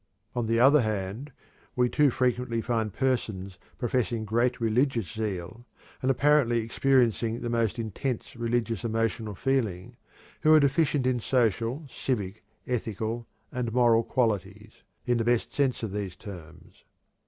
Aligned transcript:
On 0.35 0.47
the 0.47 0.59
other 0.59 0.81
hand, 0.81 1.31
we 1.75 1.87
too 1.87 2.09
frequently 2.09 2.59
find 2.59 2.91
persons 2.91 3.59
professing 3.77 4.25
great 4.25 4.59
religious 4.59 5.13
zeal, 5.13 5.67
and 6.01 6.09
apparently 6.09 6.57
experiencing 6.61 7.41
the 7.41 7.51
most 7.51 7.77
intense 7.77 8.35
religious 8.35 8.83
emotional 8.83 9.35
feeling, 9.35 9.97
who 10.41 10.55
are 10.55 10.59
deficient 10.59 11.05
in 11.05 11.19
social, 11.19 11.85
civic, 11.87 12.43
ethical, 12.65 13.27
and 13.51 13.73
moral 13.73 14.03
qualities, 14.03 14.81
in 15.05 15.19
the 15.19 15.23
best 15.23 15.53
sense 15.53 15.83
of 15.83 15.91
these 15.91 16.15
terms. 16.15 16.83